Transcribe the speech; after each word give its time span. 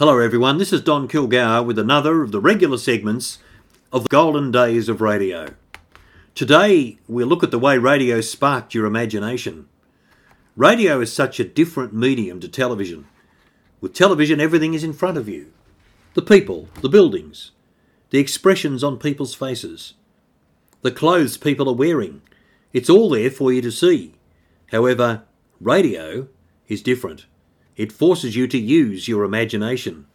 Hello, 0.00 0.18
everyone. 0.18 0.56
This 0.56 0.72
is 0.72 0.80
Don 0.80 1.08
Kilgour 1.08 1.62
with 1.62 1.78
another 1.78 2.22
of 2.22 2.32
the 2.32 2.40
regular 2.40 2.78
segments 2.78 3.36
of 3.92 4.04
the 4.04 4.08
golden 4.08 4.50
days 4.50 4.88
of 4.88 5.02
radio. 5.02 5.48
Today, 6.34 6.96
we'll 7.06 7.26
look 7.26 7.42
at 7.42 7.50
the 7.50 7.58
way 7.58 7.76
radio 7.76 8.22
sparked 8.22 8.72
your 8.72 8.86
imagination. 8.86 9.68
Radio 10.56 11.02
is 11.02 11.12
such 11.12 11.38
a 11.38 11.44
different 11.44 11.92
medium 11.92 12.40
to 12.40 12.48
television. 12.48 13.08
With 13.82 13.92
television, 13.92 14.40
everything 14.40 14.72
is 14.72 14.82
in 14.82 14.94
front 14.94 15.18
of 15.18 15.28
you 15.28 15.52
the 16.14 16.22
people, 16.22 16.70
the 16.80 16.88
buildings, 16.88 17.50
the 18.08 18.20
expressions 18.20 18.82
on 18.82 18.96
people's 18.96 19.34
faces, 19.34 19.92
the 20.80 20.90
clothes 20.90 21.36
people 21.36 21.68
are 21.68 21.74
wearing. 21.74 22.22
It's 22.72 22.88
all 22.88 23.10
there 23.10 23.30
for 23.30 23.52
you 23.52 23.60
to 23.60 23.70
see. 23.70 24.14
However, 24.72 25.24
radio 25.60 26.26
is 26.68 26.80
different. 26.80 27.26
It 27.76 27.92
forces 27.92 28.36
you 28.36 28.46
to 28.48 28.58
use 28.58 29.08
your 29.08 29.24
imagination. 29.24 30.06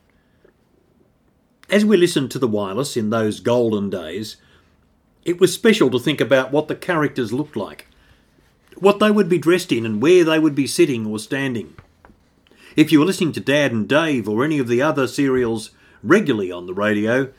As 1.70 1.84
we 1.84 1.98
listened 1.98 2.32
to 2.32 2.40
the 2.40 2.48
wireless 2.48 2.96
in 2.96 3.10
those 3.10 3.40
golden 3.40 3.90
days, 3.90 4.38
it 5.24 5.40
was 5.40 5.54
special 5.54 5.90
to 5.90 6.00
think 6.00 6.22
about 6.22 6.52
what 6.52 6.68
the 6.68 6.76
characters 6.76 7.34
looked 7.34 7.56
like, 7.56 7.88
what 8.78 9.00
they 9.00 9.10
would 9.10 9.28
be 9.28 9.40
dressed 9.40 9.72
in, 9.72 9.86
and 9.86 10.02
where 10.02 10.24
they 10.24 10.38
would 10.38 10.54
be 10.54 10.68
sitting 10.68 11.08
or 11.08 11.18
standing. 11.18 11.76
If 12.76 12.92
you 12.92 13.00
were 13.00 13.06
listening 13.06 13.32
to 13.34 13.40
Dad 13.40 13.72
and 13.72 13.88
Dave 13.88 14.30
or 14.30 14.44
any 14.44 14.60
of 14.60 14.68
the 14.68 14.82
other 14.82 15.08
serials 15.08 15.72
regularly 16.04 16.52
on 16.52 16.68
the 16.68 16.74
radio, 16.74 17.32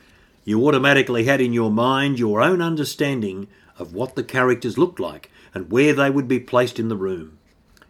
you 0.43 0.65
automatically 0.67 1.25
had 1.25 1.39
in 1.39 1.53
your 1.53 1.71
mind 1.71 2.19
your 2.19 2.41
own 2.41 2.61
understanding 2.61 3.47
of 3.77 3.93
what 3.93 4.15
the 4.15 4.23
characters 4.23 4.77
looked 4.77 4.99
like 4.99 5.31
and 5.53 5.71
where 5.71 5.93
they 5.93 6.09
would 6.09 6.27
be 6.27 6.39
placed 6.39 6.79
in 6.79 6.89
the 6.89 6.97
room. 6.97 7.36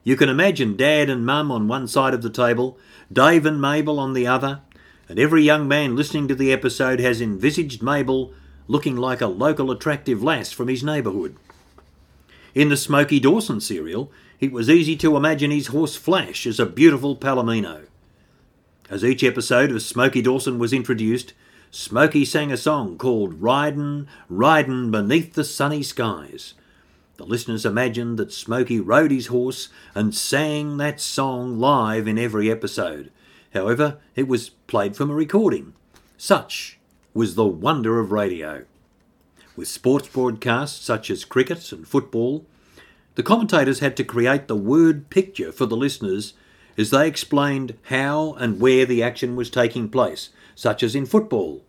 You 0.07 0.15
can 0.15 0.29
imagine 0.29 0.77
Dad 0.77 1.09
and 1.09 1.25
Mum 1.25 1.51
on 1.51 1.67
one 1.67 1.85
side 1.85 2.13
of 2.13 2.21
the 2.21 2.29
table, 2.29 2.77
Dave 3.11 3.45
and 3.45 3.59
Mabel 3.59 3.99
on 3.99 4.13
the 4.13 4.25
other, 4.25 4.61
and 5.09 5.19
every 5.19 5.43
young 5.43 5.67
man 5.67 5.97
listening 5.97 6.29
to 6.29 6.35
the 6.35 6.53
episode 6.53 7.01
has 7.01 7.19
envisaged 7.19 7.83
Mabel 7.83 8.31
looking 8.69 8.95
like 8.95 9.19
a 9.19 9.27
local 9.27 9.69
attractive 9.69 10.23
lass 10.23 10.49
from 10.49 10.69
his 10.69 10.81
neighbourhood. 10.81 11.35
In 12.55 12.69
the 12.69 12.77
Smoky 12.77 13.19
Dawson 13.19 13.59
serial, 13.59 14.09
it 14.39 14.53
was 14.53 14.69
easy 14.69 14.95
to 14.95 15.17
imagine 15.17 15.51
his 15.51 15.67
horse 15.67 15.97
Flash 15.97 16.47
as 16.47 16.57
a 16.57 16.65
beautiful 16.65 17.17
Palomino. 17.17 17.81
As 18.89 19.03
each 19.03 19.25
episode 19.25 19.73
of 19.73 19.81
Smoky 19.81 20.21
Dawson 20.21 20.57
was 20.57 20.71
introduced, 20.71 21.33
Smoky 21.69 22.23
sang 22.23 22.49
a 22.49 22.55
song 22.55 22.97
called 22.97 23.41
Ridin', 23.41 24.07
Ridin' 24.29 24.89
Beneath 24.89 25.33
the 25.33 25.43
Sunny 25.43 25.83
Skies. 25.83 26.53
The 27.17 27.25
listeners 27.25 27.65
imagined 27.65 28.19
that 28.19 28.31
Smoky 28.31 28.79
rode 28.79 29.09
his 29.09 29.27
horse 29.27 29.69
and 29.95 30.13
sang 30.13 30.77
that 30.77 31.01
song 31.01 31.59
live 31.59 32.07
in 32.07 32.19
every 32.19 32.51
episode. 32.51 33.11
However, 33.53 33.97
it 34.15 34.27
was 34.27 34.49
played 34.49 34.95
from 34.95 35.09
a 35.09 35.15
recording. 35.15 35.73
Such 36.15 36.77
was 37.15 37.33
the 37.33 37.47
wonder 37.47 37.99
of 37.99 38.11
radio. 38.11 38.65
With 39.55 39.67
sports 39.67 40.07
broadcasts 40.07 40.85
such 40.85 41.09
as 41.09 41.25
cricket 41.25 41.71
and 41.71 41.87
football, 41.87 42.45
the 43.15 43.23
commentators 43.23 43.79
had 43.79 43.97
to 43.97 44.03
create 44.03 44.47
the 44.47 44.55
word 44.55 45.09
picture 45.09 45.51
for 45.51 45.65
the 45.65 45.75
listeners 45.75 46.35
as 46.77 46.91
they 46.91 47.07
explained 47.07 47.75
how 47.85 48.33
and 48.33 48.61
where 48.61 48.85
the 48.85 49.01
action 49.01 49.35
was 49.35 49.49
taking 49.49 49.89
place, 49.89 50.29
such 50.53 50.83
as 50.83 50.93
in 50.93 51.07
football. 51.07 51.63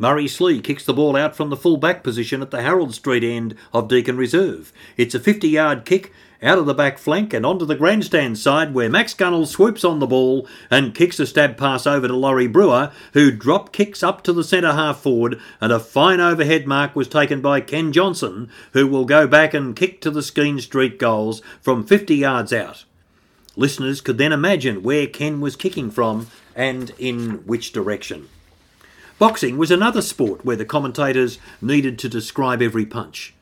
Murray 0.00 0.26
Slee 0.26 0.62
kicks 0.62 0.86
the 0.86 0.94
ball 0.94 1.14
out 1.14 1.36
from 1.36 1.50
the 1.50 1.58
full 1.58 1.76
back 1.76 2.02
position 2.02 2.40
at 2.40 2.50
the 2.50 2.62
Harold 2.62 2.94
Street 2.94 3.22
end 3.22 3.54
of 3.70 3.86
Deakin 3.86 4.16
Reserve. 4.16 4.72
It's 4.96 5.14
a 5.14 5.20
50 5.20 5.46
yard 5.46 5.84
kick 5.84 6.10
out 6.42 6.56
of 6.56 6.64
the 6.64 6.72
back 6.72 6.96
flank 6.96 7.34
and 7.34 7.44
onto 7.44 7.66
the 7.66 7.74
grandstand 7.74 8.38
side 8.38 8.72
where 8.72 8.88
Max 8.88 9.12
Gunnell 9.12 9.46
swoops 9.46 9.84
on 9.84 9.98
the 9.98 10.06
ball 10.06 10.48
and 10.70 10.94
kicks 10.94 11.20
a 11.20 11.26
stab 11.26 11.58
pass 11.58 11.86
over 11.86 12.08
to 12.08 12.16
Laurie 12.16 12.46
Brewer, 12.46 12.92
who 13.12 13.30
drop 13.30 13.74
kicks 13.74 14.02
up 14.02 14.22
to 14.22 14.32
the 14.32 14.42
centre 14.42 14.72
half 14.72 15.00
forward, 15.00 15.38
and 15.60 15.70
a 15.70 15.78
fine 15.78 16.18
overhead 16.18 16.66
mark 16.66 16.96
was 16.96 17.06
taken 17.06 17.42
by 17.42 17.60
Ken 17.60 17.92
Johnson, 17.92 18.48
who 18.72 18.86
will 18.86 19.04
go 19.04 19.26
back 19.26 19.52
and 19.52 19.76
kick 19.76 20.00
to 20.00 20.10
the 20.10 20.22
Skene 20.22 20.60
Street 20.60 20.98
goals 20.98 21.42
from 21.60 21.86
50 21.86 22.16
yards 22.16 22.54
out. 22.54 22.86
Listeners 23.54 24.00
could 24.00 24.16
then 24.16 24.32
imagine 24.32 24.82
where 24.82 25.06
Ken 25.06 25.42
was 25.42 25.56
kicking 25.56 25.90
from 25.90 26.28
and 26.56 26.92
in 26.98 27.46
which 27.46 27.72
direction. 27.72 28.30
Boxing 29.20 29.58
was 29.58 29.70
another 29.70 30.00
sport 30.00 30.46
where 30.46 30.56
the 30.56 30.64
commentators 30.64 31.38
needed 31.60 31.98
to 31.98 32.08
describe 32.08 32.62
every 32.62 32.86
punch. 32.86 33.34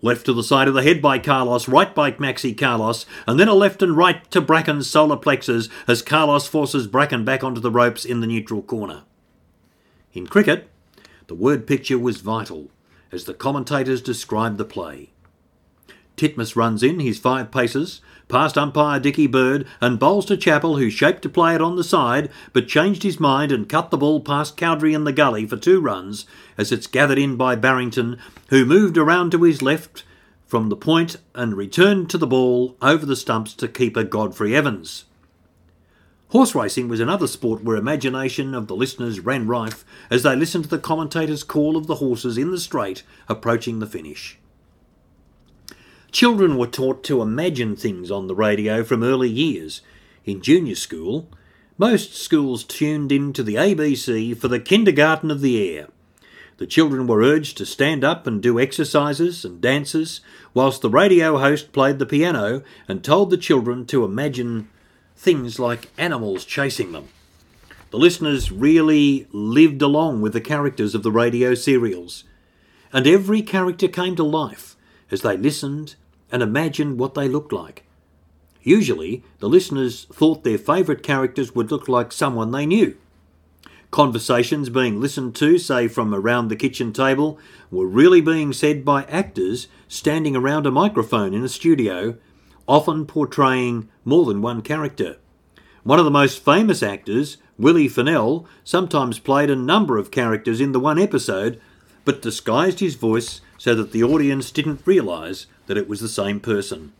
Left 0.00 0.24
to 0.26 0.32
the 0.32 0.44
side 0.44 0.68
of 0.68 0.74
the 0.74 0.84
head 0.84 1.02
by 1.02 1.18
Carlos, 1.18 1.66
right 1.66 1.92
by 1.92 2.12
Maxi 2.12 2.56
Carlos, 2.56 3.06
and 3.26 3.36
then 3.40 3.48
a 3.48 3.54
left 3.54 3.82
and 3.82 3.96
right 3.96 4.30
to 4.30 4.40
Bracken's 4.40 4.88
solar 4.88 5.16
plexus 5.16 5.68
as 5.88 6.00
Carlos 6.00 6.46
forces 6.46 6.86
Bracken 6.86 7.24
back 7.24 7.42
onto 7.42 7.60
the 7.60 7.72
ropes 7.72 8.04
in 8.04 8.20
the 8.20 8.28
neutral 8.28 8.62
corner. 8.62 9.02
In 10.12 10.28
cricket, 10.28 10.70
the 11.26 11.34
word 11.34 11.66
picture 11.66 11.98
was 11.98 12.18
vital 12.18 12.70
as 13.10 13.24
the 13.24 13.34
commentators 13.34 14.00
described 14.00 14.58
the 14.58 14.64
play. 14.64 15.10
Titmus 16.16 16.56
runs 16.56 16.82
in 16.82 17.00
his 17.00 17.18
five 17.18 17.50
paces, 17.50 18.00
past 18.28 18.56
umpire 18.56 18.98
Dicky 18.98 19.26
Bird, 19.26 19.66
and 19.80 19.98
bowls 19.98 20.26
to 20.26 20.36
Chappell, 20.36 20.78
who 20.78 20.90
shaped 20.90 21.22
to 21.22 21.28
play 21.28 21.54
it 21.54 21.60
on 21.60 21.76
the 21.76 21.84
side, 21.84 22.30
but 22.52 22.68
changed 22.68 23.02
his 23.02 23.20
mind 23.20 23.52
and 23.52 23.68
cut 23.68 23.90
the 23.90 23.98
ball 23.98 24.20
past 24.20 24.56
Cowdrey 24.56 24.94
in 24.94 25.04
the 25.04 25.12
gully 25.12 25.46
for 25.46 25.56
two 25.56 25.80
runs, 25.80 26.26
as 26.56 26.72
it's 26.72 26.86
gathered 26.86 27.18
in 27.18 27.36
by 27.36 27.54
Barrington, 27.54 28.18
who 28.48 28.64
moved 28.64 28.96
around 28.96 29.30
to 29.32 29.42
his 29.42 29.62
left 29.62 30.04
from 30.46 30.68
the 30.68 30.76
point 30.76 31.16
and 31.34 31.56
returned 31.56 32.08
to 32.08 32.18
the 32.18 32.26
ball 32.26 32.76
over 32.80 33.04
the 33.04 33.16
stumps 33.16 33.52
to 33.54 33.68
keeper 33.68 34.04
Godfrey 34.04 34.54
Evans. 34.54 35.04
Horse 36.30 36.54
racing 36.54 36.88
was 36.88 37.00
another 37.00 37.26
sport 37.26 37.62
where 37.62 37.76
imagination 37.76 38.54
of 38.54 38.66
the 38.66 38.76
listeners 38.76 39.20
ran 39.20 39.46
rife 39.46 39.84
as 40.10 40.22
they 40.22 40.34
listened 40.34 40.64
to 40.64 40.70
the 40.70 40.78
commentator's 40.78 41.44
call 41.44 41.76
of 41.76 41.86
the 41.86 41.96
horses 41.96 42.36
in 42.36 42.50
the 42.50 42.58
straight 42.58 43.02
approaching 43.28 43.78
the 43.78 43.86
finish. 43.86 44.38
Children 46.12 46.56
were 46.56 46.66
taught 46.66 47.02
to 47.04 47.20
imagine 47.20 47.76
things 47.76 48.10
on 48.10 48.26
the 48.26 48.34
radio 48.34 48.82
from 48.84 49.02
early 49.02 49.28
years. 49.28 49.82
In 50.24 50.40
junior 50.40 50.74
school, 50.74 51.28
most 51.78 52.14
schools 52.14 52.64
tuned 52.64 53.12
in 53.12 53.32
to 53.34 53.42
the 53.42 53.56
ABC 53.56 54.36
for 54.36 54.48
the 54.48 54.60
kindergarten 54.60 55.30
of 55.30 55.40
the 55.40 55.76
air. 55.76 55.88
The 56.56 56.66
children 56.66 57.06
were 57.06 57.22
urged 57.22 57.58
to 57.58 57.66
stand 57.66 58.02
up 58.02 58.26
and 58.26 58.42
do 58.42 58.58
exercises 58.58 59.44
and 59.44 59.60
dances, 59.60 60.22
whilst 60.54 60.80
the 60.80 60.88
radio 60.88 61.36
host 61.36 61.72
played 61.72 61.98
the 61.98 62.06
piano 62.06 62.62
and 62.88 63.04
told 63.04 63.28
the 63.28 63.36
children 63.36 63.84
to 63.86 64.04
imagine 64.04 64.70
things 65.16 65.58
like 65.58 65.90
animals 65.98 66.46
chasing 66.46 66.92
them. 66.92 67.08
The 67.90 67.98
listeners 67.98 68.50
really 68.50 69.28
lived 69.32 69.82
along 69.82 70.22
with 70.22 70.32
the 70.32 70.40
characters 70.40 70.94
of 70.94 71.02
the 71.02 71.12
radio 71.12 71.54
serials, 71.54 72.24
and 72.90 73.06
every 73.06 73.42
character 73.42 73.88
came 73.88 74.16
to 74.16 74.24
life 74.24 74.75
as 75.10 75.22
they 75.22 75.36
listened 75.36 75.94
and 76.30 76.42
imagined 76.42 76.98
what 76.98 77.14
they 77.14 77.28
looked 77.28 77.52
like. 77.52 77.84
Usually, 78.62 79.22
the 79.38 79.48
listeners 79.48 80.06
thought 80.12 80.42
their 80.42 80.58
favourite 80.58 81.02
characters 81.02 81.54
would 81.54 81.70
look 81.70 81.88
like 81.88 82.10
someone 82.10 82.50
they 82.50 82.66
knew. 82.66 82.96
Conversations 83.92 84.68
being 84.68 85.00
listened 85.00 85.36
to, 85.36 85.58
say 85.58 85.86
from 85.86 86.12
around 86.12 86.48
the 86.48 86.56
kitchen 86.56 86.92
table, 86.92 87.38
were 87.70 87.86
really 87.86 88.20
being 88.20 88.52
said 88.52 88.84
by 88.84 89.04
actors 89.04 89.68
standing 89.86 90.34
around 90.34 90.66
a 90.66 90.72
microphone 90.72 91.32
in 91.32 91.44
a 91.44 91.48
studio, 91.48 92.16
often 92.66 93.06
portraying 93.06 93.88
more 94.04 94.24
than 94.24 94.42
one 94.42 94.60
character. 94.60 95.16
One 95.84 96.00
of 96.00 96.04
the 96.04 96.10
most 96.10 96.44
famous 96.44 96.82
actors, 96.82 97.36
Willie 97.56 97.86
Fennell, 97.86 98.48
sometimes 98.64 99.20
played 99.20 99.48
a 99.48 99.56
number 99.56 99.96
of 99.96 100.10
characters 100.10 100.60
in 100.60 100.72
the 100.72 100.80
one 100.80 100.98
episode, 100.98 101.60
but 102.06 102.22
disguised 102.22 102.80
his 102.80 102.94
voice 102.94 103.42
so 103.58 103.74
that 103.74 103.92
the 103.92 104.02
audience 104.02 104.50
didn't 104.50 104.86
realise 104.86 105.46
that 105.66 105.76
it 105.76 105.88
was 105.88 106.00
the 106.00 106.08
same 106.08 106.40
person. 106.40 106.92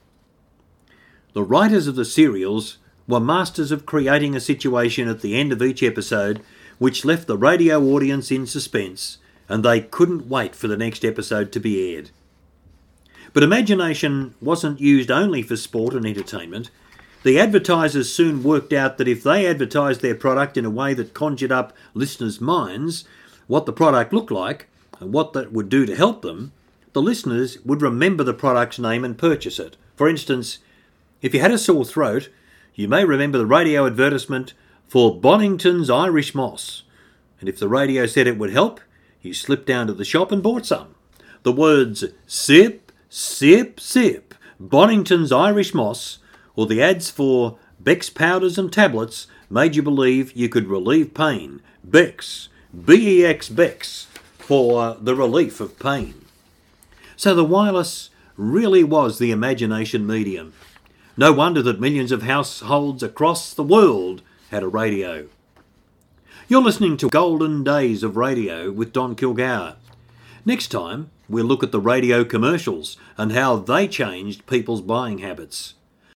The 1.33 1.44
writers 1.44 1.87
of 1.87 1.94
the 1.94 2.05
serials 2.05 2.78
were 3.06 3.21
masters 3.21 3.71
of 3.71 3.87
creating 3.87 4.34
a 4.34 4.41
situation 4.41 5.06
at 5.09 5.21
the 5.21 5.39
end 5.39 5.53
of 5.53 5.62
each 5.62 5.83
episode 5.83 6.42
which 6.78 7.04
left 7.04 7.28
the 7.28 7.39
radio 7.39 7.80
audience 7.83 8.30
in 8.33 8.47
suspense 8.47 9.19
and 9.48 9.65
they 9.65 9.80
couldn't 9.80 10.28
wait 10.28 10.57
for 10.57 10.66
the 10.66 10.77
next 10.77 11.04
episode 11.04 11.53
to 11.53 11.60
be 11.60 11.95
aired. 11.95 12.10
But 13.33 13.45
imagination 13.45 14.34
wasn't 14.41 14.80
used 14.80 15.10
only 15.10 15.41
for 15.41 15.57
sport 15.57 15.95
and 15.95 16.04
entertainment. 16.04 16.71
The 17.22 17.39
advertisers 17.39 18.13
soon 18.13 18.42
worked 18.42 18.72
out 18.72 18.98
that 18.98 19.09
if 19.09 19.22
they 19.22 19.47
advertised 19.47 20.01
their 20.01 20.16
product 20.16 20.57
in 20.57 20.65
a 20.65 20.71
way 20.71 20.95
that 20.95 21.15
conjured 21.15 21.53
up 21.53 21.72
listeners' 21.95 22.41
minds 22.41 23.04
what 23.47 23.66
the 23.66 23.72
product 23.72 24.13
looked 24.13 24.33
like 24.33 24.66
and 25.01 25.13
what 25.13 25.33
that 25.33 25.53
would 25.53 25.69
do 25.69 25.87
to 25.87 25.97
help 25.97 26.22
them, 26.22 26.53
the 26.93 27.03
listeners 27.03 27.59
would 27.65 27.83
remember 27.83 28.25
the 28.25 28.34
product's 28.34 28.78
name 28.78 29.04
and 29.04 29.19
purchase 29.19 29.59
it. 29.59 29.77
For 29.97 30.09
instance, 30.09 30.59
if 31.22 31.34
you 31.34 31.41
had 31.41 31.51
a 31.51 31.59
sore 31.59 31.84
throat, 31.84 32.31
you 32.75 32.89
may 32.89 33.04
remember 33.04 33.39
the 33.39 33.47
radio 33.47 33.87
advertisement 33.87 34.54
for 34.89 35.19
Bonnington's 35.19 35.91
Irish 35.91 36.34
Moss. 36.34 36.83
And 37.41 37.48
if 37.48 37.59
the 37.59 37.69
radio 37.69 38.07
said 38.07 38.27
it 38.27 38.39
would 38.39 38.53
help, 38.53 38.81
you 39.22 39.34
slipped 39.34 39.66
down 39.66 39.87
to 39.89 39.93
the 39.93 40.04
shop 40.04 40.33
and 40.33 40.43
bought 40.43 40.66
some. 40.66 40.95
The 41.42 41.53
words 41.53 42.04
sip, 42.27 42.92
sip, 43.09 43.81
sip, 43.81 44.34
Bonnington's 44.60 45.33
Irish 45.33 45.75
Moss, 45.75 46.19
or 46.54 46.66
the 46.66 46.83
ads 46.83 47.10
for 47.10 47.59
Bex 47.78 48.09
powders 48.09 48.59
and 48.59 48.72
tablets 48.72 49.27
made 49.51 49.77
you 49.77 49.83
believe 49.83 50.33
you 50.37 50.49
could 50.49 50.66
relieve 50.66 51.15
pain. 51.15 51.60
Bex, 51.84 52.49
B 52.84 53.21
E 53.21 53.25
X 53.25 53.49
Bex, 53.49 54.07
for 54.47 54.81
uh, 54.81 54.95
the 55.01 55.16
relief 55.16 55.59
of 55.60 55.77
pain. 55.77 56.15
So 57.16 57.34
the 57.34 57.45
wireless 57.45 58.10
really 58.37 58.84
was 58.84 59.19
the 59.19 59.33
imagination 59.33 60.07
medium. 60.07 60.53
No 61.16 61.33
wonder 61.33 61.63
that 61.63 61.81
millions 61.81 62.13
of 62.13 62.22
households 62.22 63.03
across 63.03 63.53
the 63.53 63.65
world 63.65 64.22
had 64.53 64.63
a 64.63 64.69
radio. 64.69 65.27
You're 66.47 66.63
listening 66.63 66.97
to 66.98 67.09
Golden 67.09 67.65
Days 67.65 68.04
of 68.04 68.16
Radio 68.16 68.71
with 68.71 68.93
Don 68.93 69.16
Kilgour. 69.16 69.75
Next 70.45 70.69
time, 70.69 71.10
we'll 71.28 71.45
look 71.45 71.65
at 71.65 71.72
the 71.72 71.81
radio 71.81 72.22
commercials 72.22 72.97
and 73.19 73.33
how 73.33 73.57
they 73.57 73.89
changed 73.89 74.47
people's 74.47 74.81
buying 74.81 75.19
habits. 75.19 75.75